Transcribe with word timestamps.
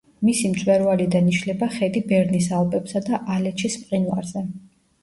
მისი 0.27 0.49
მწვერვალიდან 0.53 1.27
იშლება 1.33 1.69
ხედი 1.75 2.03
ბერნის 2.13 2.51
ალპებსა 2.63 3.07
და 3.11 3.25
ალეჩის 3.37 3.79
მყინვარზე. 3.85 4.49